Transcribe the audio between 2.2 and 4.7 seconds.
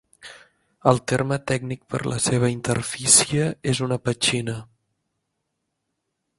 seva interfície és una "petxina".